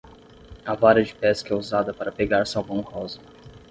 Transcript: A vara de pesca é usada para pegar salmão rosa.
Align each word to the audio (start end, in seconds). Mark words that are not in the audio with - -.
A 0.65 0.73
vara 0.75 1.03
de 1.03 1.13
pesca 1.13 1.53
é 1.53 1.55
usada 1.55 1.93
para 1.93 2.11
pegar 2.11 2.47
salmão 2.47 2.81
rosa. 2.81 3.19